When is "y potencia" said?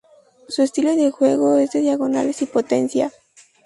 2.41-3.11